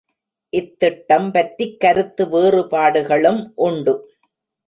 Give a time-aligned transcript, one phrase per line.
[0.53, 3.93] இத்திட்டம் பற்றிக் கருத்து வேறுபாடுகளும் உண்டு.